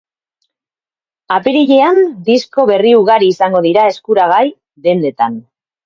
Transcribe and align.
Apirilean 1.35 2.01
disko 2.31 2.67
berri 2.73 2.97
ugari 3.03 3.31
izango 3.37 3.65
dira 3.71 3.87
eskuragai 3.95 4.45
dendetan. 4.89 5.43